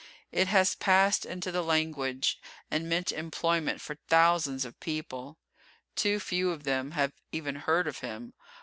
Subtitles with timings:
[0.31, 2.39] It has passed into the language,
[2.71, 5.37] and meant employment for thousands of people.
[5.95, 8.33] Too few of them have even heard of him.